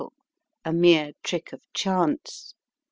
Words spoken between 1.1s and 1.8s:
trick of